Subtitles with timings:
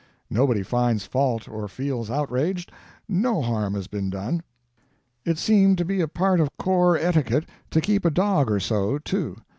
[0.31, 2.71] Nobody finds fault or feels outraged;
[3.07, 4.41] no harm has been done.
[5.25, 8.97] It seemed to be a part of corps etiquette to keep a dog or so,
[8.97, 9.37] too.